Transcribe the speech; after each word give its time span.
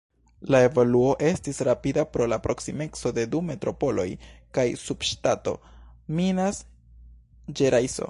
La 0.53 0.59
evoluo 0.67 1.09
estis 1.27 1.59
rapida 1.67 2.05
pro 2.15 2.27
la 2.33 2.39
proksimeco 2.47 3.13
de 3.19 3.27
du 3.35 3.43
metropoloj 3.51 4.07
kaj 4.59 4.67
subŝtato 4.87 5.57
Minas-Ĝerajso. 6.21 7.99